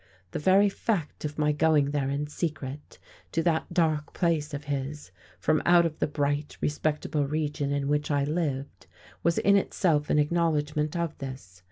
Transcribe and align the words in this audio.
The 0.31 0.39
very 0.39 0.67
fact 0.67 1.25
of 1.25 1.37
my 1.37 1.51
going 1.51 1.91
there 1.91 2.09
in 2.09 2.25
secret 2.25 2.97
to 3.33 3.43
that 3.43 3.71
dark 3.71 4.13
place 4.13 4.51
of 4.51 4.63
his 4.63 5.11
from 5.37 5.61
out 5.63 5.85
of 5.85 5.99
the 5.99 6.07
bright, 6.07 6.57
respectable 6.59 7.27
region 7.27 7.71
in 7.71 7.87
which 7.87 8.09
I 8.09 8.23
lived 8.23 8.87
was 9.21 9.37
in 9.37 9.55
itself 9.55 10.09
an 10.09 10.17
acknowledgment 10.17 10.95
of 10.95 11.15
this. 11.19 11.59